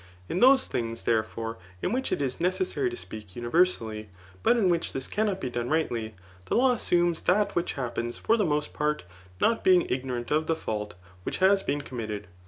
[0.27, 4.09] In those things, therefore, in which it is ne cessary to speak universally,
[4.41, 8.35] but in which this cannot be done rightly, the law assumes that which happens for
[8.35, 9.03] the «most part,
[9.39, 12.25] not being ignorant of the fault which has been committed.